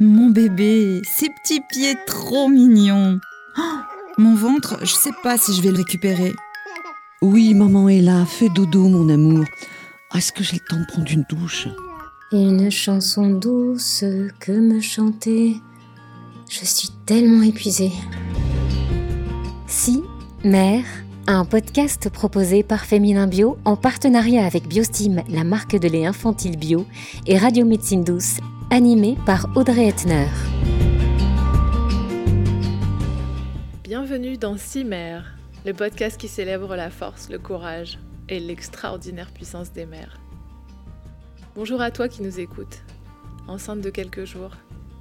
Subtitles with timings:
[0.00, 3.20] Mon bébé, ses petits pieds trop mignons.
[3.56, 3.78] Oh,
[4.18, 6.34] mon ventre, je sais pas si je vais le récupérer.
[7.20, 9.44] Oui, maman est là, fais dodo, mon amour.
[10.14, 11.68] Est-ce que j'ai le temps de prendre une douche?
[12.32, 14.04] Une chanson douce
[14.40, 15.56] que me chanter.
[16.50, 17.92] Je suis tellement épuisée.
[19.68, 20.02] Si,
[20.44, 20.84] mère,
[21.26, 26.58] un podcast proposé par Féminin Bio en partenariat avec Biostime, la marque de lait infantile
[26.58, 26.86] bio,
[27.26, 28.38] et Radio Médecine Douce,
[28.70, 30.26] animé par Audrey Etner.
[33.84, 39.86] Bienvenue dans Mères, le podcast qui célèbre la force, le courage et l'extraordinaire puissance des
[39.86, 40.18] mères.
[41.54, 42.82] Bonjour à toi qui nous écoutes,
[43.46, 44.56] enceinte de quelques jours,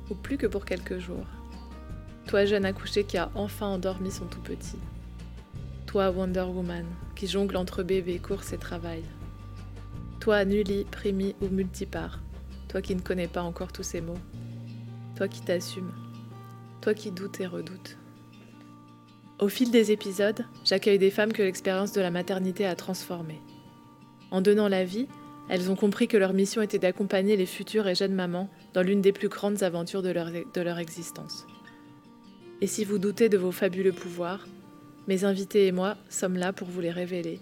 [0.09, 1.25] ou plus que pour quelques jours.
[2.27, 4.77] Toi jeune accouché qui a enfin endormi son tout petit.
[5.91, 6.85] Toi Wonder Woman
[7.17, 9.03] qui jongle entre bébé, course et travail.
[10.21, 12.21] Toi nulli, primi ou multipart.
[12.69, 14.17] Toi qui ne connais pas encore tous ces mots.
[15.17, 15.91] Toi qui t'assumes.
[16.79, 17.97] Toi qui doutes et redoutes.
[19.37, 23.41] Au fil des épisodes, j'accueille des femmes que l'expérience de la maternité a transformées.
[24.31, 25.09] En donnant la vie,
[25.49, 29.01] elles ont compris que leur mission était d'accompagner les futures et jeunes mamans dans l'une
[29.01, 31.45] des plus grandes aventures de leur, de leur existence.
[32.61, 34.47] Et si vous doutez de vos fabuleux pouvoirs,
[35.11, 37.41] mes invités et moi sommes là pour vous les révéler.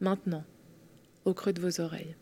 [0.00, 0.44] Maintenant,
[1.24, 2.14] au creux de vos oreilles.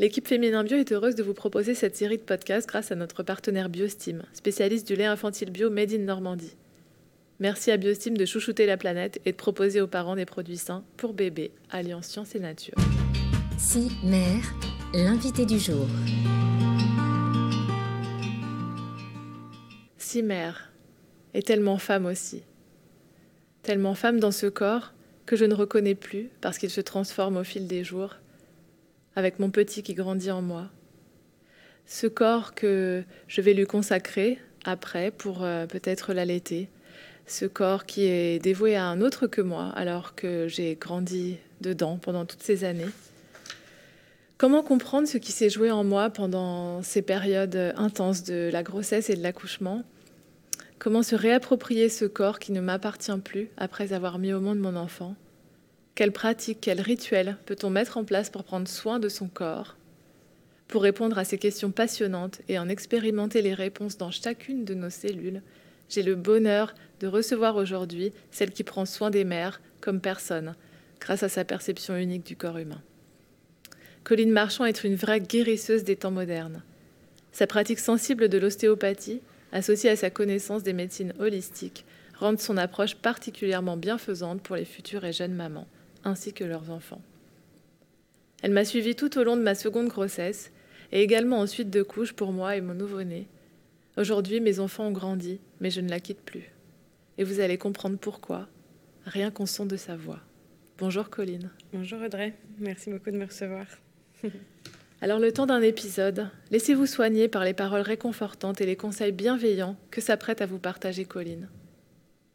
[0.00, 3.22] L'équipe Féminin Bio est heureuse de vous proposer cette série de podcasts grâce à notre
[3.22, 6.56] partenaire Biostim, spécialiste du lait infantile bio Made in Normandie.
[7.38, 10.82] Merci à Biostim de chouchouter la planète et de proposer aux parents des produits sains
[10.96, 12.74] pour bébés, alliant science et nature.
[13.56, 14.52] Si, mère,
[14.94, 15.86] l'invité du jour.
[19.96, 20.72] Si, mère,
[21.34, 22.42] est tellement femme aussi.
[23.68, 24.94] Tellement femme dans ce corps
[25.26, 28.16] que je ne reconnais plus parce qu'il se transforme au fil des jours,
[29.14, 30.70] avec mon petit qui grandit en moi.
[31.84, 36.70] Ce corps que je vais lui consacrer après pour euh, peut-être l'allaiter,
[37.26, 41.98] ce corps qui est dévoué à un autre que moi, alors que j'ai grandi dedans
[41.98, 42.88] pendant toutes ces années.
[44.38, 49.10] Comment comprendre ce qui s'est joué en moi pendant ces périodes intenses de la grossesse
[49.10, 49.84] et de l'accouchement?
[50.78, 54.76] Comment se réapproprier ce corps qui ne m'appartient plus après avoir mis au monde mon
[54.76, 55.16] enfant?
[55.96, 59.76] Quelles pratiques, quels rituels peut-on mettre en place pour prendre soin de son corps?
[60.68, 64.90] Pour répondre à ces questions passionnantes et en expérimenter les réponses dans chacune de nos
[64.90, 65.42] cellules,
[65.88, 70.54] j'ai le bonheur de recevoir aujourd'hui celle qui prend soin des mères comme personne,
[71.00, 72.82] grâce à sa perception unique du corps humain.
[74.04, 76.62] Colline Marchand est une vraie guérisseuse des temps modernes.
[77.32, 79.22] Sa pratique sensible de l'ostéopathie,
[79.52, 81.84] associée à sa connaissance des médecines holistiques,
[82.18, 85.68] rendent son approche particulièrement bienfaisante pour les futures et jeunes mamans,
[86.04, 87.02] ainsi que leurs enfants.
[88.42, 90.52] Elle m'a suivie tout au long de ma seconde grossesse
[90.92, 93.26] et également ensuite de couche pour moi et mon nouveau-né.
[93.96, 96.52] Aujourd'hui, mes enfants ont grandi, mais je ne la quitte plus
[97.18, 98.48] et vous allez comprendre pourquoi,
[99.04, 100.20] rien qu'en son de sa voix.
[100.78, 101.50] Bonjour Colline.
[101.72, 103.66] Bonjour Audrey, merci beaucoup de me recevoir.
[105.00, 109.76] Alors le temps d'un épisode, laissez-vous soigner par les paroles réconfortantes et les conseils bienveillants
[109.92, 111.48] que s'apprête à vous partager Colline.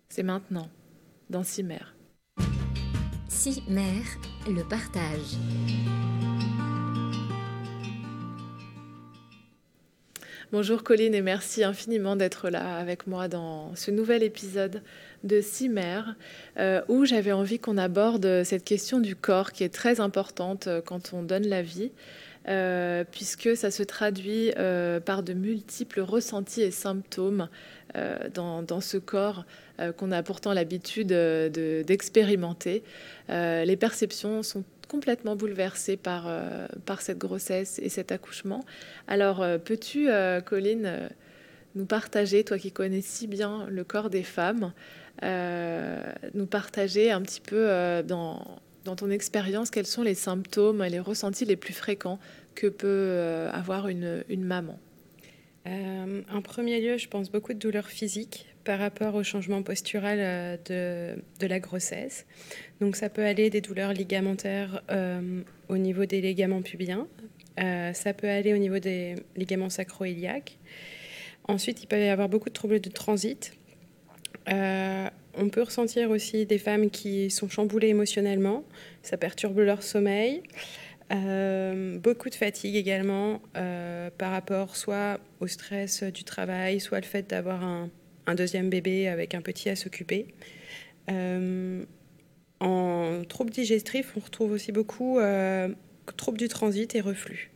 [0.08, 0.70] C'est maintenant,
[1.30, 1.44] dans.
[1.44, 1.98] Six Mères,
[4.48, 5.38] le partage.
[10.54, 14.84] Bonjour Colline et merci infiniment d'être là avec moi dans ce nouvel épisode
[15.24, 16.16] de Cimère
[16.60, 20.80] euh, où j'avais envie qu'on aborde cette question du corps qui est très importante euh,
[20.80, 21.92] quand on donne la vie.
[22.50, 24.52] Euh, puisque ça se traduit
[25.06, 27.48] par de multiples ressentis et symptômes
[28.34, 29.46] dans, ce corps
[29.98, 32.84] qu'on a pourtant l'habitude d'expérimenter.
[33.30, 38.64] les perceptions sont complètement bouleversée par, euh, par cette grossesse et cet accouchement.
[39.08, 41.10] Alors, euh, peux-tu, euh, Colline,
[41.74, 44.72] nous partager, toi qui connais si bien le corps des femmes,
[45.24, 48.46] nous partager un petit peu dans,
[48.86, 52.20] dans ton expérience quels sont les symptômes et les ressentis les plus fréquents
[52.56, 54.80] que peut avoir une, une maman?
[55.66, 60.58] En premier lieu, je pense beaucoup de douleurs physiques par rapport au changement postural euh,
[60.66, 62.26] de, de, la grossesse.
[62.82, 67.08] Donc ça peut aller des douleurs ligamentaires euh, au niveau des ligaments pubiens,
[67.60, 70.58] euh, ça peut aller au niveau des ligaments sacro-iliaques.
[71.48, 73.54] Ensuite, il peut y avoir beaucoup de troubles de transit.
[74.48, 78.64] On peut ressentir aussi des femmes qui sont chamboulées émotionnellement,
[79.02, 80.44] ça perturbe leur sommeil.
[81.10, 83.42] beaucoup de fatigue également
[84.18, 87.90] par rapport soit au stress du travail, soit le fait d'avoir un,
[88.26, 90.28] un deuxième bébé avec un petit à s'occuper.
[91.10, 91.84] Euh,
[92.60, 95.70] en troubles digestifs, on retrouve aussi beaucoup euh,
[96.18, 97.52] troubles du transit et reflux.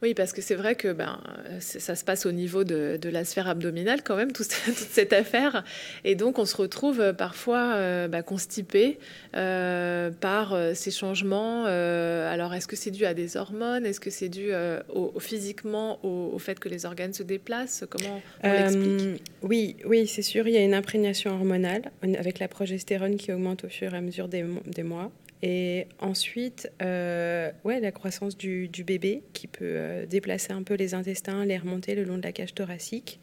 [0.00, 1.20] Oui, parce que c'est vrai que ben,
[1.58, 5.64] ça se passe au niveau de, la sphère abdominale quand même, toute cette affaire.
[6.04, 8.98] Et donc on se retrouve euh, parfois euh, ben, constipé
[9.34, 11.64] euh, par ces changements.
[11.64, 13.84] alors est-ce que c'est dû à des hormones?
[13.86, 14.50] Est-ce que c'est dû
[14.88, 17.84] au, physiquement au, fait que les organes se déplacent?
[17.88, 19.22] Comment on l'explique?
[19.42, 23.64] Oui, oui c'est sûr, il y a une imprégnation hormonale avec la progestérone qui augmente
[23.64, 25.10] au fur et à mesure des, des mois.
[25.42, 30.94] Et ensuite, euh, ouais, la croissance du, bébé qui peut euh, déplacer un peu les
[30.94, 33.20] intestins, les remonter le long de la cage thoracique.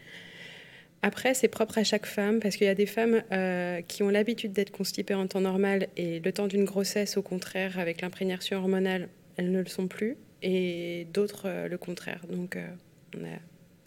[1.02, 4.10] Après, c'est propre à chaque femme parce qu'il y a des femmes euh, qui ont
[4.10, 8.58] l'habitude d'être constipées en temps normal et le temps d'une grossesse, au contraire, avec l'imprégnation
[8.58, 10.18] hormonale, elles ne le sont plus.
[10.42, 12.22] Et d'autres, le contraire.
[12.30, 12.58] Donc,
[13.16, 13.38] on a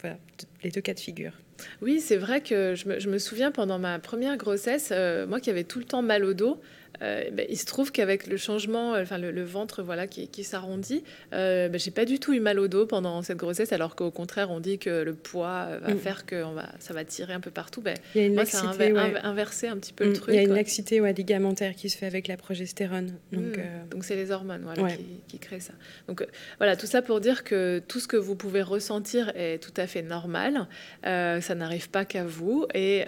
[0.01, 0.17] voilà,
[0.63, 1.33] les deux cas de figure.
[1.81, 4.93] Oui, c'est vrai que je me, je me, souviens pendant ma première grossesse,
[5.27, 6.59] moi qui avais tout le temps mal au dos,
[7.01, 11.03] euh, ben, il se trouve qu'avec le changement, enfin le, ventre voilà qui, qui s'arrondit,
[11.33, 14.11] euh, ben, j'ai pas du tout eu mal au dos pendant cette grossesse, alors qu'au
[14.11, 15.99] contraire on dit que le poids euh, va mm.
[15.99, 17.81] faire que on va, ça va tirer un peu partout.
[17.81, 20.29] Ben, il y a une laxité, inversé un petit peu le truc.
[20.29, 20.33] Mm.
[20.33, 23.13] Il y a une laxité ouais, ligamentaire qui se fait avec la progestérone.
[23.31, 24.01] Donc mm.
[24.01, 25.73] c'est les hormones voilà, qui, qui, créent ça.
[26.07, 26.25] Donc
[26.57, 29.87] voilà tout ça pour dire que tout ce que vous pouvez ressentir est tout à
[29.87, 30.67] fait normal.
[31.03, 33.05] ça n'arrive pas qu'à vous et,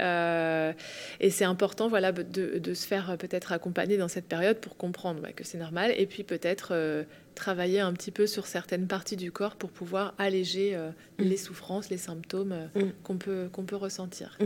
[1.19, 5.21] et c'est important voilà de, de se faire peut-être accompagner dans cette période pour comprendre
[5.21, 7.03] bah, que c'est normal et puis peut-être euh,
[7.35, 10.89] travailler un petit peu sur certaines parties du corps pour pouvoir alléger euh,
[11.19, 11.23] mm.
[11.23, 12.91] les souffrances, les symptômes euh, mm.
[13.03, 14.38] qu'on peut, qu'on peut ressentir.
[14.39, 14.45] Mm.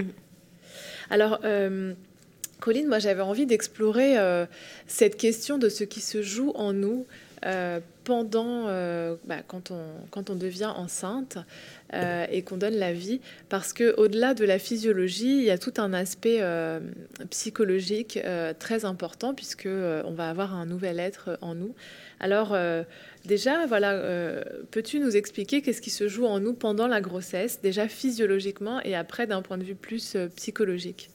[1.10, 1.40] Alors,
[2.60, 4.18] Colline, moi j'avais envie d'explorer
[4.88, 7.06] cette question de ce qui se joue en nous
[8.06, 8.66] pendant,
[9.26, 11.38] bah, quand, on, quand on devient enceinte.
[11.94, 15.60] Euh, et qu'on donne la vie, parce que au-delà de la physiologie, il y a
[15.60, 16.80] tout un aspect euh,
[17.30, 21.76] psychologique euh, très important, puisque on va avoir un nouvel être en nous.
[22.20, 22.58] Alors
[23.26, 27.88] déjà, voilà, peux-tu nous expliquer qu'est-ce qui se joue en nous pendant la grossesse, déjà
[27.88, 31.12] physiologiquement et après d'un point de vue plus psychologique?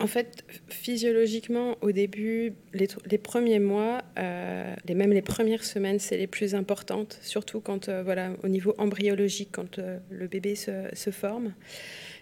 [0.00, 6.26] En fait, physiologiquement, au début, les, premiers mois, euh, même les premières semaines, c'est les
[6.26, 11.54] plus importantes, surtout quand, euh, voilà, au niveau embryologique, quand euh, le bébé se, forme.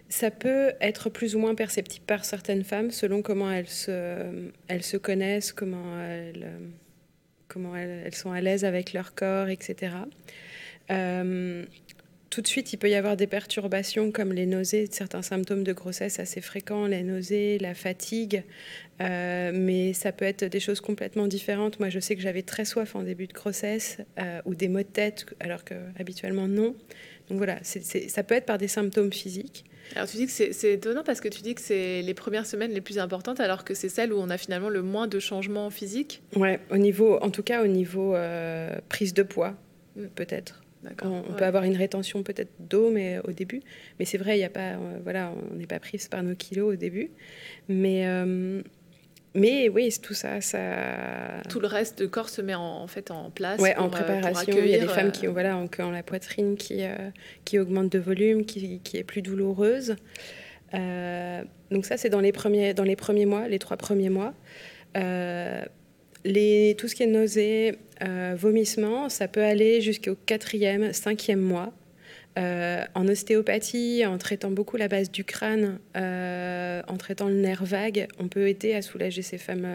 [0.08, 5.52] Ça peut être plus ou moins perceptible par certaines femmes selon comment elles se, connaissent,
[5.52, 5.98] comment
[7.76, 9.90] elles, sont à l'aise avec leur corps, etc
[12.30, 15.72] tout de suite, il peut y avoir des perturbations comme les nausées, certains symptômes de
[15.72, 18.44] grossesse assez fréquents, les nausées, la fatigue,
[19.00, 21.80] euh, mais ça peut être des choses complètement différentes.
[21.80, 24.78] Moi, je sais que j'avais très soif en début de grossesse euh, ou des maux
[24.78, 26.76] de tête, alors que habituellement non.
[27.28, 29.64] Donc voilà, ça peut être par des symptômes physiques.
[29.96, 32.70] Alors tu dis que c'est étonnant parce que tu dis que c'est les premières semaines
[32.70, 35.68] les plus importantes alors que c'est celles où on a finalement le moins de changements
[35.70, 36.22] physiques.
[36.36, 39.56] Ouais, au niveau, en tout cas au niveau euh, prise de poids,
[39.96, 40.06] mm.
[40.14, 40.62] peut-être.
[41.02, 43.60] On, peut avoir une rétention peut-être d'eau, mais au début.
[43.98, 46.34] Mais c'est vrai, il y a pas, euh, voilà, on n'est pas prise par nos
[46.34, 47.10] kilos au début.
[47.68, 48.62] Mais euh,
[49.34, 51.42] mais oui, tout ça, ça.
[51.48, 53.60] Tout le reste du corps se met en, fait en place.
[53.60, 54.54] Ouais, en euh, préparation.
[54.58, 56.82] il y a des femmes qui ont, voilà, ont, la poitrine qui,
[57.44, 59.96] qui augmente de volume, qui, qui est plus douloureuse.
[60.72, 64.34] donc, ça, c'est dans, les premiers, dans les premiers mois, les trois premiers mois.
[66.24, 71.72] Les, tout ce qui est nausée, euh, vomissement, ça peut aller jusqu'au quatrième, cinquième mois.
[72.38, 77.64] Euh, en ostéopathie, en traitant beaucoup la base du crâne, euh, en traitant le nerf
[77.64, 79.66] vague, on peut aider à soulager ces femmes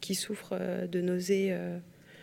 [0.00, 0.58] qui souffrent
[0.90, 1.54] de nausées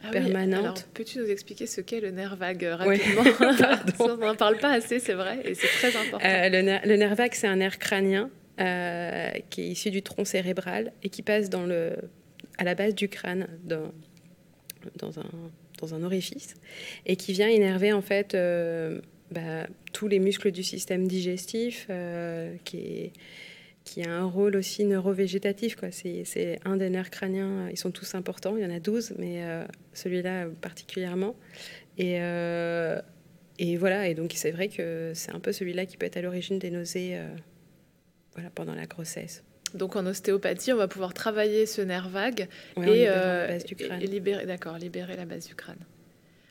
[0.03, 0.89] ah permanentes.
[0.93, 3.23] peux-tu nous expliquer ce qu'est le nerf vague rapidement?
[3.99, 6.17] On n'en parle pas assez, c'est vrai, et c'est très important.
[6.23, 10.91] le, nerf, le nerf vague, c'est un nerf crânien qui est issu du tronc cérébral
[11.03, 11.95] et qui passe dans le
[12.59, 15.19] à la base du crâne, dans,
[15.93, 16.55] un, orifice,
[17.05, 18.99] et qui vient énerver en fait euh,
[19.31, 23.13] bah, tous les muscles du système digestif, euh, qui,
[24.05, 25.77] a un rôle aussi neurovégétatif.
[25.91, 29.43] C'est un des nerfs crâniens, ils sont tous importants, il y en a 12, mais
[29.43, 31.35] euh, celui-là particulièrement.
[31.97, 32.19] Et,
[33.77, 36.59] voilà, et donc c'est vrai que c'est un peu celui-là qui peut être à l'origine
[36.59, 37.17] des nausées
[38.53, 39.43] pendant la grossesse.
[39.73, 42.47] Donc en ostéopathie, on va pouvoir travailler ce nerf vague
[42.77, 43.57] et, euh,
[44.01, 45.77] libérer, d'accord, libérer la base du crâne.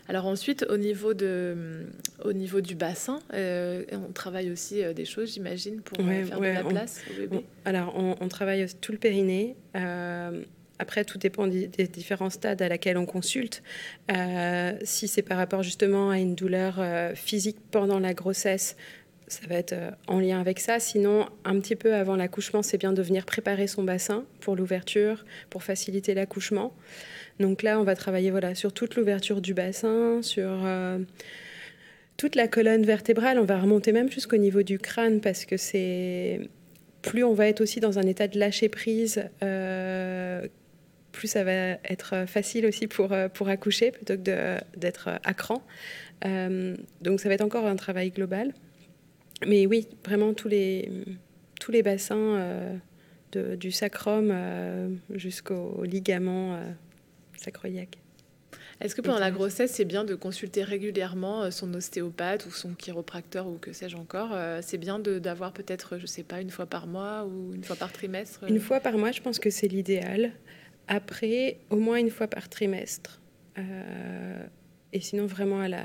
[0.08, 1.84] Alors ensuite, au niveau, de,
[2.24, 6.46] au niveau du bassin, euh, on travaille aussi euh, des choses, j'imagine, pour faire de
[6.46, 7.44] la place au bébé.
[7.66, 9.54] alors on, travaille tout le périnée.
[10.78, 13.62] après, tout dépend des, différents stades à laquelle on consulte.
[14.82, 16.80] si c'est par rapport justement à une douleur
[17.14, 18.76] physique pendant la grossesse,
[19.28, 19.74] ça va être
[20.06, 20.80] en lien avec ça.
[20.80, 25.24] Sinon, un petit peu avant l'accouchement, c'est bien de venir préparer son bassin pour l'ouverture,
[25.50, 26.74] pour faciliter l'accouchement.
[27.40, 30.66] Donc là, on va travailler voilà, sur toute l'ouverture du bassin, sur
[32.16, 33.38] toute la colonne vertébrale.
[33.38, 36.40] On va remonter même jusqu'au niveau du crâne parce que c'est
[37.00, 40.46] plus on va être aussi dans un état de lâcher prise, euh,
[41.12, 45.62] plus ça va être facile aussi pour, euh, pour accoucher plutôt que d'être à cran.
[46.24, 48.52] Euh, donc ça va être encore un travail global.
[49.46, 50.90] Mais oui, vraiment tous les,
[51.60, 52.80] tous les bassins
[53.32, 54.34] du sacrum
[55.10, 56.58] jusqu'au ligament
[57.36, 57.98] sacroiliaque.
[58.80, 62.74] Est-ce que pendant la grossesse, c'est bien de consulter régulièrement euh, son ostéopathe ou son
[62.74, 66.50] chiropracteur ou que sais-je encore euh, C'est bien d'avoir peut-être, je ne sais pas, une
[66.50, 69.50] fois par mois ou une fois par trimestre Une fois par mois, je pense que
[69.50, 70.30] c'est l'idéal.
[70.86, 73.20] Après, au moins une fois par trimestre.
[73.58, 74.46] Euh,
[74.92, 75.84] et sinon, vraiment à la...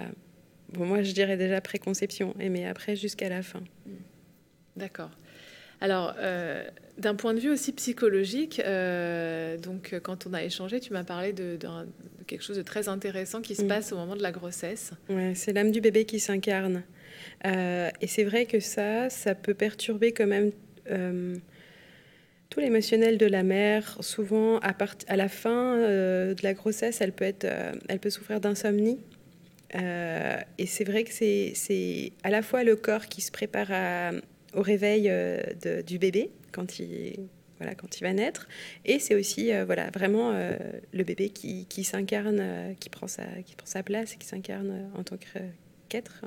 [0.73, 3.63] Bon, moi, je dirais déjà préconception, mais après, jusqu'à la fin.
[4.75, 5.11] D'accord.
[5.83, 6.63] Alors, euh,
[6.97, 11.33] d'un point de vue aussi psychologique, euh, donc quand on a échangé, tu m'as parlé
[11.33, 11.59] de,
[12.25, 13.67] quelque chose de très intéressant qui se mm.
[13.67, 14.91] passe au moment de la grossesse.
[15.09, 16.83] Ouais, c'est l'âme du bébé qui s'incarne.
[17.45, 20.51] Euh, et c'est vrai que ça, ça peut perturber quand même
[22.49, 23.97] tout l'émotionnel de la mère.
[23.99, 24.73] Souvent, à,
[25.07, 27.45] à la fin de la grossesse, elle peut, être,
[27.89, 28.99] elle peut souffrir d'insomnie.
[29.73, 34.11] Et c'est vrai que c'est à la fois le corps qui se prépare à,
[34.55, 35.41] au réveil euh,
[35.85, 37.15] du bébé quand il,
[37.57, 38.47] voilà, quand il va naître.
[38.85, 40.55] Et c'est aussi euh, voilà, vraiment euh,
[40.91, 44.89] le bébé qui, qui s'incarne, qui, prend sa, qui prend sa place et qui s'incarne
[44.97, 45.17] en tant
[45.89, 46.25] qu'être.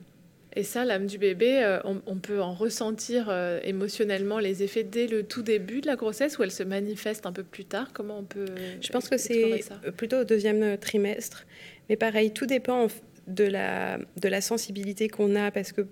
[0.58, 3.30] Et ça, l'âme du bébé, on, peut en ressentir
[3.62, 7.32] émotionnellement les effets dès le tout début de la grossesse ou elle se manifeste un
[7.32, 7.90] peu plus tard?
[7.92, 8.46] Comment on peut
[8.80, 9.60] Je pense que c'est
[9.98, 11.46] plutôt au deuxième trimestre.
[11.90, 12.88] Mais pareil, tout dépend
[13.26, 15.86] de la, de la sensibilité qu'on a parce que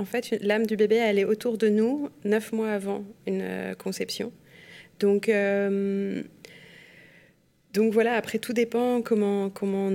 [0.00, 3.74] en fait, l'âme du bébé, elle est autour de nous neuf mois avant une euh,
[3.74, 4.32] conception.
[4.98, 6.22] Donc, euh,
[7.74, 9.88] donc voilà, après, tout dépend comment, comment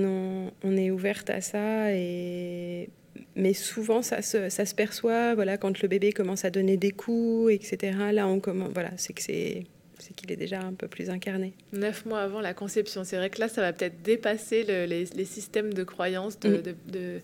[0.62, 1.92] on, est ouverte à ça.
[1.92, 2.88] Et...
[3.34, 6.92] Mais souvent, ça se, ça se perçoit voilà, quand le bébé commence à donner des
[6.92, 7.98] coups, etc.
[8.12, 8.40] Là, on
[8.72, 9.64] voilà, c'est que c'est
[10.06, 11.54] c'est qu'il est déjà un peu plus incarné.
[11.72, 15.24] Neuf mois avant la conception, c'est vrai que là, ça va peut-être dépasser les, les,
[15.24, 17.20] systèmes de croyances de, de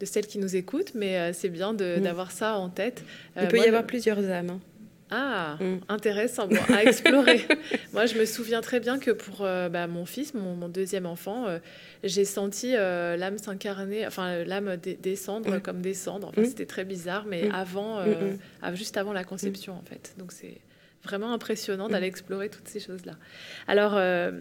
[0.00, 2.00] de celles qui nous écoutent, mais euh, c'est bien mm.
[2.00, 3.02] d'avoir ça en tête.
[3.36, 4.50] Il euh, peut y avoir plusieurs âmes.
[4.50, 4.60] Hein.
[5.10, 5.78] Ah, mm.
[5.88, 7.46] intéressant, bon, à explorer.
[7.92, 11.46] Moi, je me souviens très bien que pour euh, bah, mon fils, mon, deuxième enfant,
[12.04, 15.60] j'ai senti l'âme s'incarner, enfin l'âme descendre mm.
[15.60, 16.28] comme descendre.
[16.28, 18.02] Enfin, C'était très bizarre, mais avant,
[18.74, 20.14] juste avant la conception, en fait.
[20.18, 20.58] Donc c'est
[21.04, 22.10] vraiment impressionnant d'aller mm.
[22.10, 23.14] explorer toutes ces choses-là.
[23.66, 24.32] Alors, euh,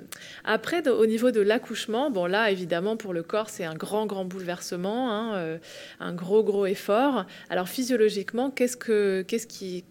[0.44, 4.26] après, au niveau de l'accouchement, bon, là, évidemment, pour le corps, c'est un grand, grand
[4.26, 5.58] bouleversement, hein, euh,
[6.00, 7.26] un gros, gros effort.
[7.50, 9.84] Alors, physiologiquement, qu'est-ce, que, qu'est-ce qui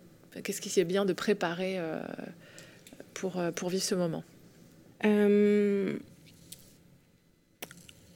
[0.43, 1.99] qu'est-ce qui est bien de préparer euh,
[3.15, 4.23] pour, pour vivre ce moment?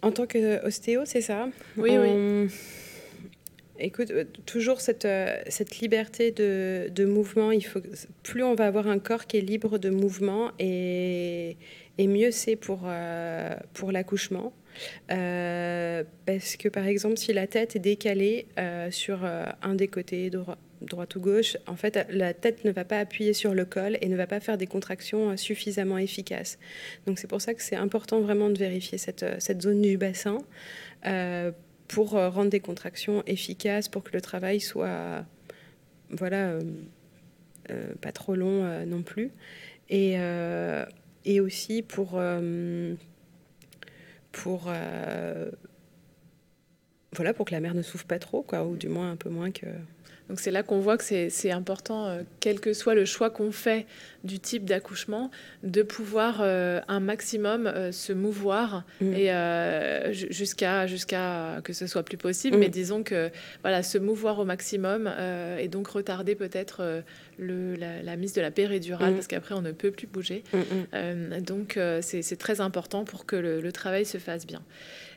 [0.03, 1.49] En tant qu'ostéo, c'est ça?
[1.77, 2.51] Oui, oui.
[3.81, 7.51] Écoute, euh, toujours cette, euh, cette liberté de, mouvement,
[8.23, 11.57] plus on va avoir un corps qui est libre de mouvement et,
[11.99, 13.55] mieux c'est pour, euh,
[13.91, 14.53] l'accouchement.
[15.09, 18.47] parce que par exemple, si la tête est décalée
[18.91, 23.33] sur un des côtés, droit, ou gauche, en fait, la tête ne va pas appuyer
[23.33, 26.59] sur le col et ne va pas faire des contractions suffisamment efficaces.
[27.07, 30.39] Donc c'est pour ça que c'est important vraiment de vérifier cette zone du bassin
[31.91, 35.25] pour euh, rendre des contractions efficaces, pour que le travail soit
[36.09, 36.63] voilà, euh,
[37.71, 39.33] euh, pas trop long non plus.
[39.89, 40.17] Et,
[41.41, 42.21] aussi pour,
[44.33, 44.73] pour,
[47.13, 49.29] voilà, pour que la mère ne souffre pas trop, quoi, ou du moins un peu
[49.29, 49.67] moins que,
[50.31, 53.51] donc c'est là qu'on voit que c'est important, euh, quel que soit le choix qu'on
[53.51, 53.85] fait
[54.23, 55.33] du type d'accouchement,
[55.65, 59.13] de pouvoir euh, un maximum euh, se mouvoir mm.
[59.13, 62.59] et jusqu'à jusqu'à que ce soit plus possible.
[62.59, 62.61] Mm.
[62.61, 63.29] Mais disons que
[63.63, 65.13] voilà, se mouvoir au maximum
[65.59, 67.03] et donc retarder peut-être
[67.41, 69.15] la, la, mise de la péridurale mm.
[69.17, 70.45] parce qu'après on ne peut plus bouger.
[71.41, 74.63] donc c'est très important pour que le, le travail se fasse bien.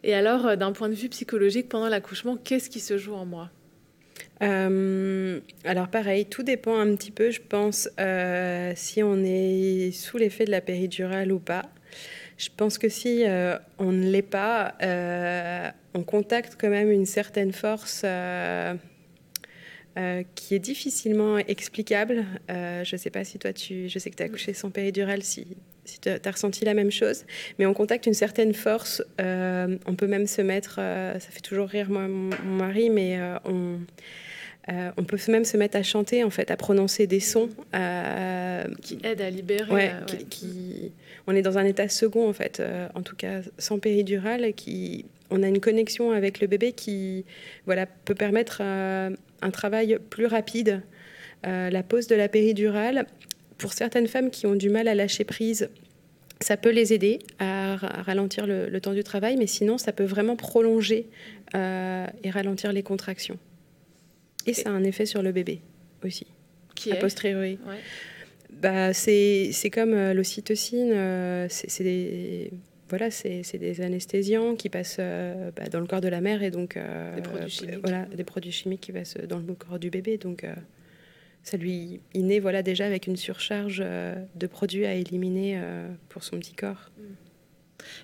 [0.04, 3.52] Et alors, d'un point de vue psychologique, pendant l'accouchement, qu'est-ce qui se joue en moi?
[4.44, 10.18] Euh, alors pareil, tout dépend un petit peu, je pense, euh, si on est sous
[10.18, 11.64] l'effet de la péridurale ou pas.
[12.38, 14.76] Je pense que si euh, on ne l'est pas,
[15.94, 18.06] on contacte quand même une certaine force
[20.36, 22.26] qui est difficilement explicable.
[22.50, 25.24] je ne sais pas si toi, tu, je sais que tu as accouché sans péridurale,
[25.24, 25.48] si,
[25.86, 27.26] si tu as ressenti la même chose,
[27.60, 29.04] mais on contacte une certaine force.
[29.20, 33.80] on peut même se mettre, ça fait toujours rire moi, mon mari, mais on
[34.72, 37.50] Euh, on peut même se mettre à chanter, en fait, à prononcer des sons.
[38.82, 39.72] qui aident à libérer.
[39.72, 39.92] Ouais,
[40.30, 40.92] qui,
[41.28, 42.62] on est dans un état second, en fait,
[42.96, 47.26] en tout cas sans péridurale, qui, on a une connexion avec le bébé qui
[47.66, 50.82] voilà, peut permettre un travail plus rapide.
[51.44, 53.06] la pose de la péridurale,
[53.58, 55.70] pour certaines femmes qui ont du mal à lâcher prise,
[56.42, 60.36] ça peut les aider à, ralentir le, temps du travail, mais sinon, ça peut vraiment
[60.36, 61.08] prolonger
[61.56, 63.38] euh, et ralentir les contractions.
[64.46, 65.62] Et, ça a un effet sur le bébé
[66.04, 66.28] aussi,
[66.76, 67.60] qui a posteriori.
[68.52, 72.52] Bah, c'est comme euh, l'ocytocine, euh, c'est des,
[72.90, 76.78] voilà, c'est des anesthésiants qui passent bah, dans le corps de la mère et donc
[77.16, 77.80] des produits chimiques.
[77.82, 80.18] Voilà, des produits chimiques qui passent dans le corps du bébé.
[80.18, 80.46] Donc
[81.44, 85.90] ça lui, il naît voilà, déjà avec une surcharge euh, de produits à éliminer euh,
[86.08, 86.90] pour son petit corps.
[86.98, 87.02] Mm.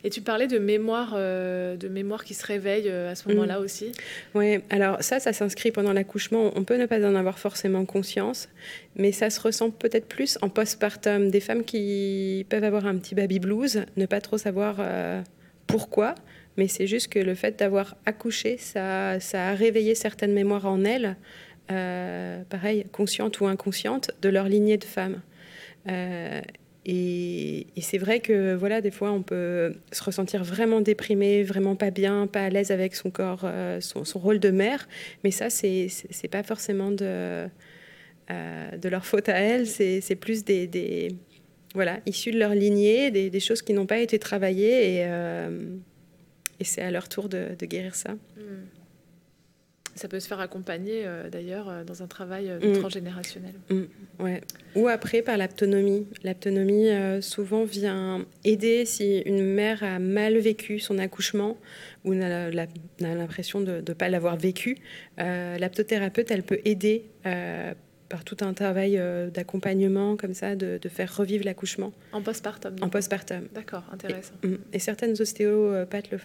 [0.03, 3.63] Et tu parlais de mémoire, euh, de mémoire qui se réveille à ce moment-là mm.
[3.63, 3.91] aussi.
[4.36, 6.51] Oui, alors ça, ça s'inscrit pendant l'accouchement.
[6.55, 8.50] On peut ne pas en avoir forcément conscience,
[8.95, 11.29] mais ça se ressent peut-être plus en postpartum.
[11.29, 14.77] Des femmes qui peuvent avoir un petit baby blues, ne pas trop savoir
[15.67, 16.15] pourquoi,
[16.57, 20.83] mais c'est juste que le fait d'avoir accouché, ça, ça a réveillé certaines mémoires en
[20.83, 21.15] elles.
[21.71, 25.21] Euh, pareil, conscientes ou inconscientes, de leur lignée de femmes.
[26.89, 31.75] Euh, et, c'est vrai que voilà, des fois, on peut se ressentir vraiment déprimé, vraiment
[31.75, 34.88] pas bien, pas à l'aise avec son corps, euh, son, rôle de mère.
[35.24, 35.89] Mais ça, c'est
[36.29, 37.48] pas forcément de
[38.77, 39.65] de leur faute à elles.
[39.65, 41.10] C'est plus des,
[41.74, 45.08] voilà issus de leur lignée, des, choses qui n'ont pas été travaillées et
[46.62, 48.12] et c'est à leur tour de, de guérir ça.
[48.12, 48.78] Mm.
[49.99, 52.79] Ça peut se faire accompagner euh, d'ailleurs euh, dans un travail euh, mm.
[52.79, 53.53] transgénérationnel.
[53.69, 53.81] Mm.
[54.19, 54.39] Ouais.
[54.75, 56.07] Ou après par l'aptonomie.
[56.23, 56.87] L'aptonomie
[57.21, 61.57] souvent vient aider si une mère a mal vécu son accouchement
[62.05, 62.49] ou n'a
[62.99, 64.77] l'impression de ne pas l'avoir vécu.
[65.17, 69.01] L'aptothérapeute, elle peut aider par tout un travail
[69.33, 71.93] d'accompagnement comme ça, de, de faire revivre l'accouchement.
[72.11, 72.75] En postpartum.
[72.81, 73.47] En postpartum.
[73.53, 74.33] D'accord, intéressant.
[74.43, 74.57] Et, mm.
[74.73, 76.19] et certaines ostéopathes le,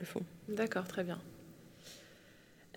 [0.00, 0.22] le font.
[0.48, 1.18] D'accord, très bien.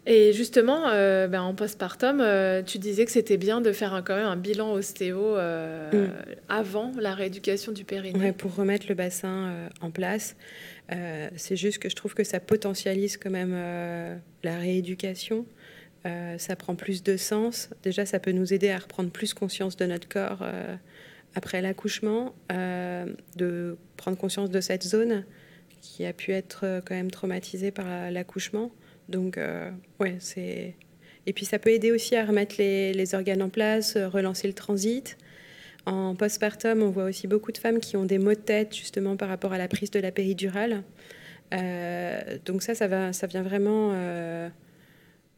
[0.09, 4.15] Et justement, euh, ben, en postpartum, euh, tu disais que c'était bien de faire quand
[4.15, 6.13] même un bilan ostéo euh, mm.
[6.47, 8.17] avant la rééducation du périnée.
[8.17, 10.37] Ouais, pour remettre le bassin en place.
[11.35, 13.51] c'est juste que je trouve que ça potentialise quand même
[14.43, 15.45] la rééducation.
[16.37, 17.69] ça prend plus de sens.
[17.83, 20.45] Déjà, ça peut nous aider à reprendre plus conscience de notre corps
[21.35, 25.25] après l'accouchement, de prendre conscience de cette zone
[25.81, 28.71] qui a pu être quand même traumatisée par l'accouchement.
[29.09, 30.75] Donc, euh, ouais, c'est.
[31.25, 34.53] Et puis, ça peut aider aussi à remettre les, organes en place, euh, relancer le
[34.53, 35.17] transit.
[35.85, 39.15] En postpartum, on voit aussi beaucoup de femmes qui ont des maux de tête, justement,
[39.15, 40.83] par rapport à la prise de la péridurale.
[41.53, 43.93] Euh, donc, ça, ça, va, ça vient vraiment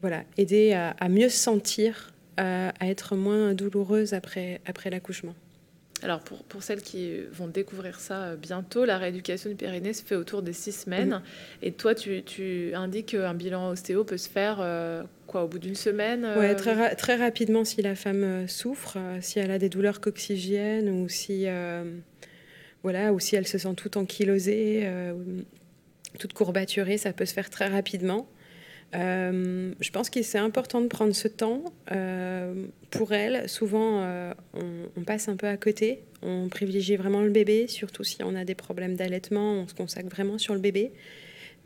[0.00, 5.34] voilà, aider à, à, mieux se sentir, à être moins douloureuse après, après l'accouchement.
[6.02, 10.02] Alors pour, pour, celles qui vont découvrir ça euh, bientôt, la rééducation du périnée se
[10.02, 11.10] fait autour des six semaines.
[11.10, 11.22] Mhm.
[11.62, 15.58] Et toi, tu, tu indiques qu'un bilan ostéo peut se faire euh, quoi au bout
[15.58, 19.68] d'une semaine euh ouais, très, très rapidement si la femme souffre, si elle a des
[19.68, 21.46] douleurs coccygiennes ou si,
[22.82, 24.90] voilà, ou si elle se sent toute ankylosée,
[26.18, 28.28] toute courbaturée, ça peut se faire très rapidement.
[28.94, 31.62] Euh, je pense que c'est important de prendre ce temps.
[31.92, 34.34] Euh, pour elle, souvent, euh,
[34.96, 36.02] on, passe un peu à côté.
[36.22, 39.52] On privilégie vraiment le bébé, surtout si on a des problèmes d'allaitement.
[39.52, 40.92] On se consacre vraiment sur le bébé.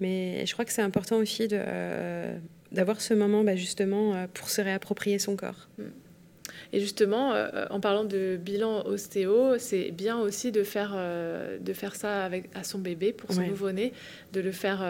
[0.01, 1.49] Mais je crois que c'est important aussi
[2.73, 5.69] d'avoir ce moment bah, justement pour se réapproprier son corps.
[6.73, 7.33] Et justement,
[7.71, 10.97] en parlant de bilan ostéo, c'est bien aussi de faire,
[11.61, 13.93] de faire ça avec, à son bébé, pour son nouveau-né,
[14.33, 14.81] de le faire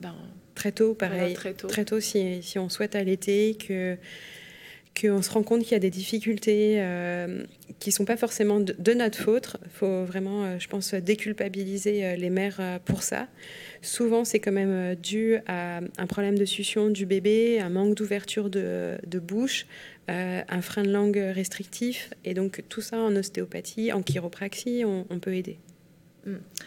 [0.00, 0.14] ben,
[0.56, 1.34] Très tôt, pareil.
[1.34, 1.68] très tôt.
[1.68, 3.96] Très tôt, si, si on souhaite allaiter, que
[5.00, 7.44] qu'on se rend compte qu'il y a des difficultés euh,
[7.78, 9.56] qui ne sont pas forcément de, notre faute.
[9.64, 13.28] Il faut vraiment, euh, je pense, déculpabiliser euh, les mères pour ça.
[13.82, 18.48] Souvent, c'est quand même dû à un problème de succion du bébé, un manque d'ouverture
[18.48, 19.66] de, de, bouche,
[20.08, 22.10] un frein de langue restrictif.
[22.24, 25.58] Et donc, tout ça en ostéopathie, en chiropraxie, on peut aider.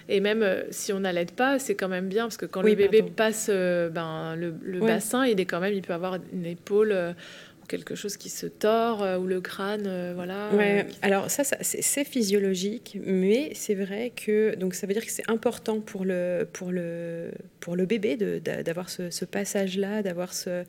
[0.08, 2.76] Et même euh, si on n'allait pas, c'est quand même bien parce que quand le
[2.76, 6.91] bébé passe euh, ben, le, bassin, il est quand même, il peut avoir une épaule
[6.91, 7.13] euh,
[7.62, 10.50] ou quelque chose qui se tord ou le crâne, voilà.
[10.54, 10.88] Ouais.
[11.02, 15.80] Alors ça, c'est physiologique, mais c'est vrai que donc ça veut dire que c'est important
[15.80, 20.63] pour le pour le pour le bébé d'avoir ce, ce passage-là, d'avoir ce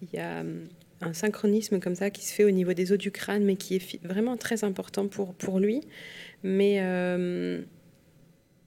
[0.00, 0.64] il y a hum,
[1.02, 3.76] un synchronisme comme ça qui se fait au niveau des os du crâne, mais qui
[3.76, 5.82] est vraiment très important pour pour lui.
[6.42, 6.80] Mais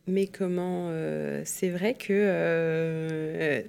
[0.09, 3.61] mais comment euh, c'est vrai que euh,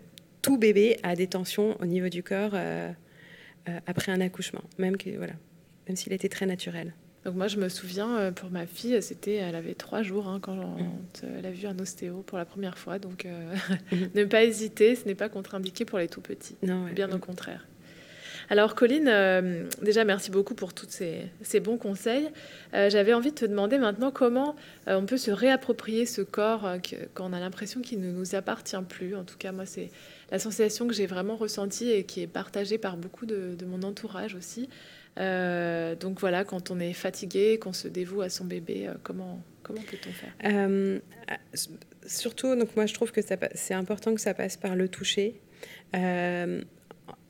[0.42, 2.90] tout bébé a des tensions au niveau du corps euh,
[3.86, 5.34] après un accouchement, même que voilà,
[5.86, 6.94] même s'il était très naturel.
[7.26, 10.56] Donc moi, je me souviens, pour ma fille, c'était, elle avait trois jours hein, quand
[10.56, 11.36] Mm.
[11.38, 12.98] elle a vu un ostéo pour la première fois.
[12.98, 13.54] Donc euh,
[13.92, 14.10] Mhm.
[14.14, 16.56] ne pas hésiter, ce n'est pas contre-indiqué pour les tout petits.
[16.62, 16.92] Non, ouais.
[16.92, 17.66] Bien au contraire.
[18.50, 22.28] Alors Colline, euh, déjà merci beaucoup pour tous ces, bons conseils.
[22.74, 24.56] Euh, J'avais envie de te demander maintenant comment
[24.88, 26.68] euh, on peut se réapproprier ce corps
[27.14, 29.14] quand on a l'impression qu'il ne nous appartient plus.
[29.14, 29.90] En tout cas, moi, c'est
[30.32, 34.34] la sensation que j'ai vraiment ressentie et qui est partagée par beaucoup de, mon entourage
[34.34, 34.68] aussi.
[35.16, 40.10] Donc voilà, quand on est fatigué, qu'on se dévoue à son bébé, comment, comment peut-on
[40.10, 41.00] faire?
[42.04, 43.20] Surtout, donc moi je trouve que
[43.54, 45.40] c'est important que ça passe par le toucher.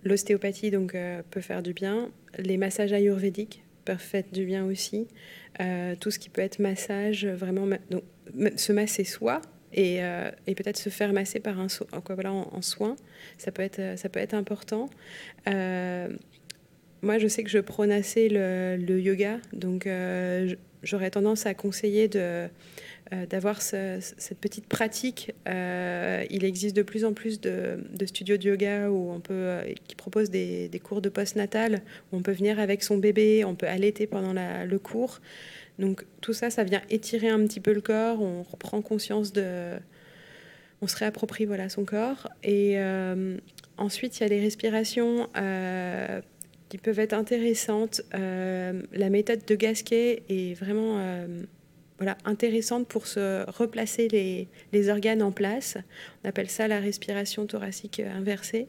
[0.05, 2.11] L'ostéopathie donc euh, peut faire du bien.
[2.39, 5.09] Les massages ayurvédiques peuvent faire du bien aussi.
[5.61, 8.03] Euh, tout ce qui peut être massage, vraiment donc,
[8.57, 9.41] se masser soi
[9.73, 11.67] et, euh, et peut-être se faire masser par un
[12.05, 12.97] quoi, voilà, en, en soin,
[13.37, 14.89] ça peut être, ça peut être important.
[17.03, 19.89] Moi, je sais que je prône assez le, yoga, donc
[20.83, 22.49] j'aurais tendance à conseiller de,
[23.29, 25.33] d'avoir ce- cette petite pratique.
[25.49, 29.73] Euh, il existe de plus en plus de, studios de yoga où on peut, euh,
[29.89, 33.67] qui proposent des, cours de postnatal, où on peut venir avec son bébé, on peut
[33.67, 35.21] allaiter pendant le cours.
[35.79, 39.73] Donc tout ça, ça vient étirer un petit peu le corps, on reprend conscience de...
[40.83, 42.29] On se réapproprie voilà, son corps.
[42.43, 43.37] Et euh,
[43.77, 46.21] ensuite, il y a les respirations euh,
[46.71, 48.01] qui peuvent être intéressantes.
[48.15, 51.27] Euh, la méthode de Gasquet est vraiment euh,
[52.01, 55.77] voilà, intéressante pour se replacer les, les organes en place.
[56.25, 58.69] On appelle ça la respiration thoracique inversée.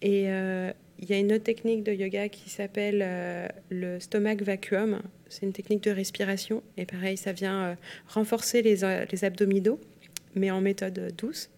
[0.00, 4.42] Et euh, il y a une autre technique de yoga qui s'appelle euh, le stomach
[4.42, 5.02] vacuum.
[5.28, 6.62] C'est une technique de respiration.
[6.76, 7.74] Et pareil, ça vient euh,
[8.06, 8.76] renforcer les,
[9.10, 9.80] les abdominaux,
[10.36, 11.50] mais en méthode douce.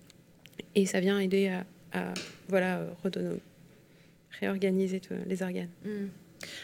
[0.75, 1.53] Et ça vient aider
[1.93, 2.15] à,
[2.49, 3.41] voilà, redonner,
[4.41, 5.69] réorganiser les organes.
[5.85, 6.07] Hmm.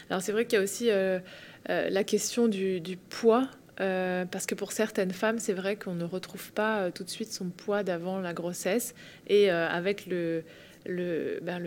[0.09, 0.89] Alors c'est vrai qu'il y a aussi
[1.67, 3.49] la question du poids.
[3.81, 7.09] Euh, parce que pour certaines femmes, c'est vrai qu'on ne retrouve pas euh, tout de
[7.09, 8.93] suite son poids d'avant la grossesse.
[9.27, 10.43] Et euh, avec le,
[10.85, 11.59] le, ben,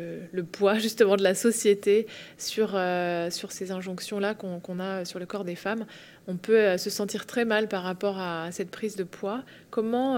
[0.52, 2.06] poids justement de la société
[2.38, 2.78] sur,
[3.30, 5.86] sur ces injonctions-là qu'on a sur le corps des femmes,
[6.28, 9.42] on peut se sentir très mal par rapport à cette prise de poids.
[9.70, 10.14] Comment,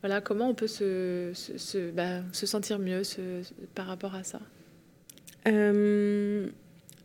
[0.00, 3.02] voilà, comment on peut se, se, ben, se sentir mieux
[3.74, 4.40] par rapport à ça?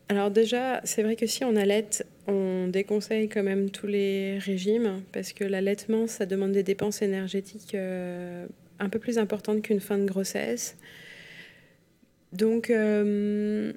[0.09, 1.87] Alors déjà, c'est vrai que si on allait,
[2.27, 7.73] on déconseille quand même tous les régimes parce que l'allaitement, ça demande des dépenses énergétiques
[7.73, 8.45] euh,
[8.79, 10.77] un peu plus importantes qu'une fin de grossesse.
[12.33, 13.71] Donc, euh,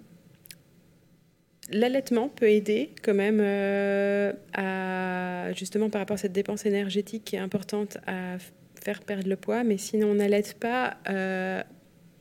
[1.71, 7.37] l'allaitement peut aider quand même euh, à, justement par rapport à cette dépense énergétique qui
[7.37, 8.39] est importante à
[8.83, 10.97] faire perdre le poids, mais sinon on n'allaite pas,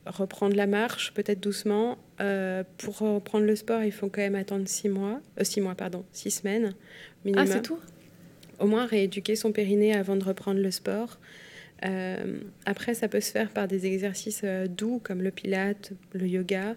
[0.06, 1.98] reprendre la marche, peut-être doucement.
[2.20, 5.74] Euh, pour reprendre le sport, il faut quand même attendre six mois, euh, six mois,
[5.74, 6.74] pardon, six semaines
[7.24, 7.46] minimum.
[7.48, 7.78] Ah, c'est tout?
[8.58, 11.18] Au moins rééduquer son périnée avant de reprendre le sport.
[11.86, 16.76] Euh, après, ça peut se faire par des exercices doux comme le pilate, le yoga.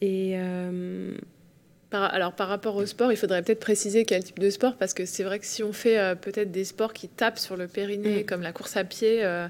[0.00, 0.36] Et
[1.94, 4.94] Par- alors par rapport au sport, il faudrait peut-être préciser quel type de sport, parce
[4.94, 7.68] que c'est vrai que si on fait euh, peut-être des sports qui tapent sur le
[7.68, 8.26] périnée, Mm.
[8.26, 9.46] comme la course à pied, euh,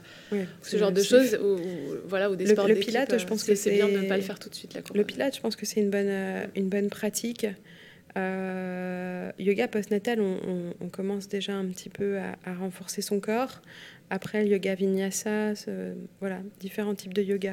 [0.60, 3.26] ce genre de choses, ou, ou- voilà, ou des Le- sports le pilate, euh, je
[3.26, 4.74] pense que c'est bien de ne pas le faire tout de suite.
[4.74, 4.94] La course.
[4.98, 7.46] Le pilate, je pense que c'est une bonne, euh, une bonne pratique.
[9.38, 13.60] Yoga postnatal, on, on- on commence déjà un petit peu à, à renforcer son corps.
[14.10, 15.54] Après, le yoga vinyasa,
[16.20, 17.52] voilà, différents types de yoga.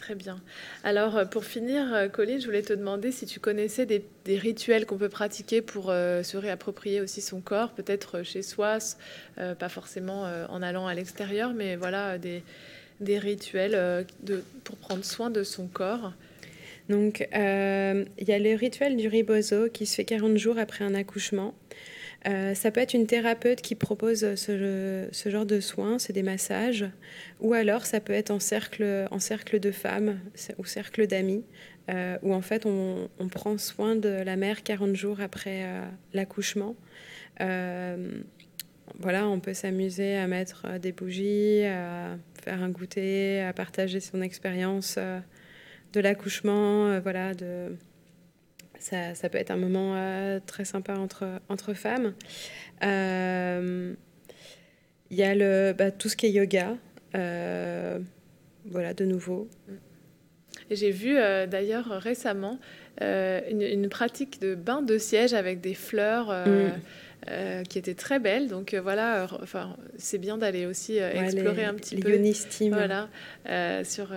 [0.00, 0.40] Très bien.
[0.82, 4.02] Alors euh, pour finir, euh, Colline, je voulais te demander si tu connaissais des,
[4.38, 8.78] rituels qu'on peut pratiquer pour euh, se réapproprier aussi son corps, peut-être chez soi,
[9.36, 12.42] pas forcément en allant à l'extérieur, mais voilà, des,
[13.18, 14.06] rituels
[14.64, 16.12] pour prendre soin de son corps.
[16.88, 20.94] Donc, il y a le rituel du ribozo qui se fait 40 jours après un
[20.94, 21.54] accouchement.
[22.28, 26.86] Euh, ça peut être une thérapeute qui propose ce, genre de soins, c'est des massages,
[27.40, 30.18] ou alors ça peut être en cercle, en cercle de femmes
[30.58, 31.44] ou cercle d'amis,
[31.90, 36.76] euh, où en fait on, prend soin de la mère 40 jours après euh, l'accouchement.
[38.98, 44.20] Voilà, on peut s'amuser à mettre des bougies, à faire un goûter, à partager son
[44.20, 44.98] expérience
[45.92, 47.32] de l'accouchement, voilà,
[48.80, 52.14] ça, ça peut être un moment euh, très sympa entre, entre femmes.
[52.82, 53.94] Euh,
[55.10, 56.76] Il y a le, bah, tout ce qui est yoga.
[57.14, 57.98] euh,
[58.66, 59.48] voilà, de nouveau.
[60.70, 62.58] J'ai vu euh, d'ailleurs récemment
[63.02, 66.28] euh, une, une pratique de bain de siège avec des fleurs.
[66.30, 66.80] euh, Mm.
[67.28, 68.48] Euh, qui était très belle.
[68.48, 72.00] Donc voilà, enfin, c'est bien d'aller aussi explorer un petit peu.
[72.70, 73.08] Voilà,
[73.84, 74.08] sur,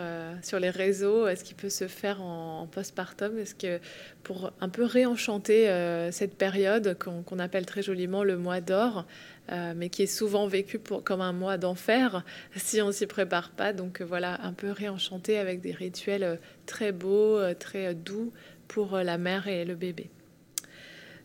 [0.41, 3.37] sur les réseaux, ce qui peut se faire en, postpartum.
[3.37, 3.79] Est-ce que
[4.23, 5.69] pour un peu réenchanter
[6.11, 9.05] cette période qu'on appelle très joliment le mois d'or,
[9.51, 12.23] mais qui est souvent vécu pour, comme un mois d'enfer
[12.55, 13.73] si on s'y prépare pas.
[13.73, 18.31] Donc voilà, un peu réenchanter avec des rituels très beaux, très doux
[18.69, 20.09] pour la mère et le bébé.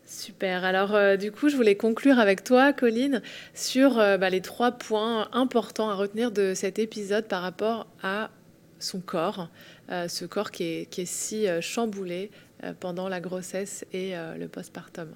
[0.09, 0.65] Super.
[0.65, 3.21] Alors, euh, du coup, je voulais conclure avec toi, Colline,
[3.53, 8.31] sur euh, bah, les trois points importants à retenir de cet épisode par rapport à
[8.79, 9.49] son corps,
[9.91, 12.31] euh, ce corps qui est, si chamboulé
[12.79, 15.13] pendant la grossesse et le postpartum.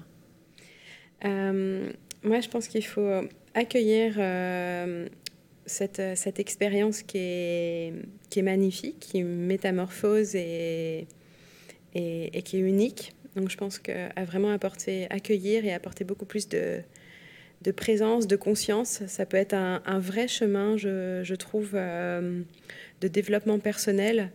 [1.24, 3.24] moi, je pense qu'il faut
[3.56, 4.14] accueillir
[5.66, 7.94] cette, cette expérience qui est,
[8.30, 11.08] qui est magnifique, qui métamorphose et,
[11.96, 14.56] et qui est unique donc je pense qu'à vraiment
[15.10, 16.82] accueillir et apporter beaucoup plus de,
[17.64, 22.42] de présence, de conscience, ça peut être un, vrai chemin, je, trouve, euh,
[23.02, 24.32] de développement personnel.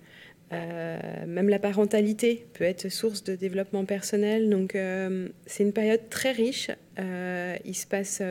[0.51, 4.49] Euh, même la parentalité peut être source de développement personnel.
[4.49, 6.71] Donc euh, c'est une période très riche.
[6.99, 8.23] il se passe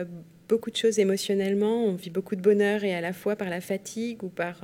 [0.48, 1.84] beaucoup de choses émotionnellement.
[1.84, 4.62] On vit beaucoup de bonheur et à la fois par la fatigue ou par,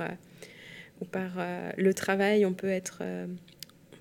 [0.99, 1.31] ou par
[1.77, 3.03] le travail, on peut être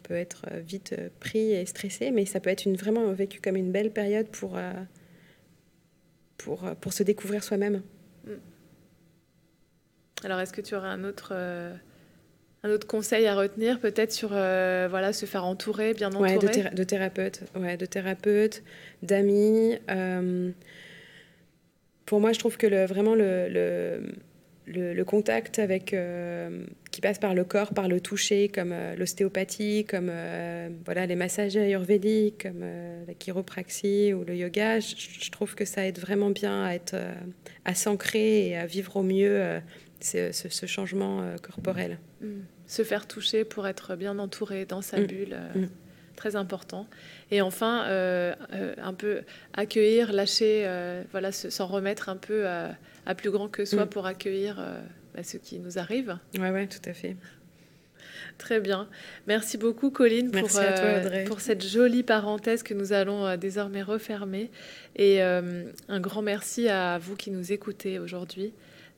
[0.04, 3.40] peut être euh, vite euh, pris et stressé, mais ça peut être une, vraiment vécu
[3.40, 4.72] comme une belle période pour, euh,
[6.38, 7.82] pour, pour se découvrir soi-même.
[8.26, 8.30] Mm.
[10.22, 15.12] Alors, est-ce que tu aurais un autre, un autre conseil à retenir, peut-être sur voilà,
[15.12, 16.38] se faire entourer, bien entourer?
[16.38, 18.62] de, de, thérapeutes, ouais, de thérapeutes,
[19.02, 19.76] d'amis.
[22.06, 24.14] pour moi, je trouve que le, vraiment le, le
[24.66, 29.84] le, contact avec, euh, qui passe par le corps, par le toucher, comme euh, l'ostéopathie,
[29.84, 32.64] comme euh, voilà, les massages ayurvédiques, comme
[33.06, 36.96] la chiropraxie ou le yoga, je, trouve que ça aide vraiment bien à, être,
[37.64, 39.60] à s'ancrer et à vivre au mieux
[40.00, 41.98] ce, changement corporel.
[42.20, 42.26] Mm.
[42.66, 45.06] Se faire toucher pour être bien entouré dans sa mm.
[45.06, 45.36] bulle.
[45.54, 45.64] Mm.
[46.16, 46.86] Très important.
[47.32, 47.84] Et enfin,
[48.50, 49.22] un peu
[49.52, 50.64] accueillir, lâcher,
[51.10, 53.88] voilà, s'en remettre un peu à, à plus grand que soi mm.
[53.88, 54.80] pour accueillir euh,
[55.14, 56.18] bah, ce qui nous arrive.
[56.34, 57.16] Oui, ouais, tout à fait.
[58.38, 58.88] Très bien.
[59.26, 64.50] Merci beaucoup, Colline, pour, euh, pour cette jolie parenthèse que nous allons euh, désormais refermer.
[64.96, 68.52] Et un grand merci à vous qui nous écoutez aujourd'hui.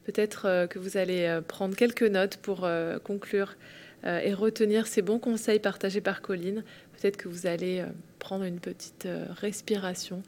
[0.04, 2.68] Peut-être que vous allez prendre quelques notes pour
[3.02, 3.56] conclure
[4.04, 6.62] et retenir ces bons conseils partagés par Colline.
[6.92, 7.84] Peut-être que vous allez
[8.20, 9.08] prendre une petite
[9.40, 10.22] respiration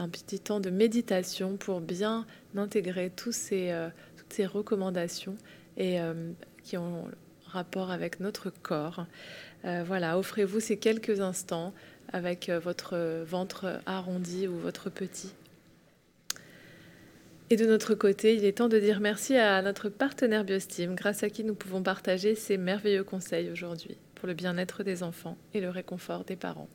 [0.00, 3.12] un petit temps de méditation pour bien intégrer
[3.52, 5.36] euh, toutes ces recommandations
[5.78, 6.32] euh,
[6.64, 7.04] qui ont
[7.44, 9.06] rapport avec notre corps.
[9.64, 11.74] Euh, voilà, offrez-vous ces quelques instants
[12.12, 15.32] avec votre ventre arrondi ou votre petit.
[17.50, 21.22] Et de notre côté, il est temps de dire merci à notre partenaire Biostim, grâce
[21.22, 25.60] à qui nous pouvons partager ces merveilleux conseils aujourd'hui pour le bien-être des enfants et
[25.60, 26.68] le réconfort des parents.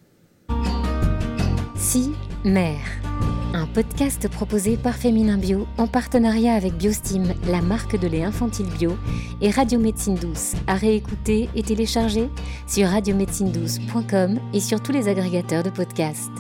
[1.88, 2.82] Si, mère.
[3.54, 8.66] Un podcast proposé par Féminin Bio en partenariat avec Biostim, la marque de lait infantile
[8.66, 8.98] bio,
[9.40, 12.32] et Radio Médecine Douce, à réécouter et télécharger
[12.66, 16.32] sur radiomédecinedouce.com et sur tous les agrégateurs de podcasts.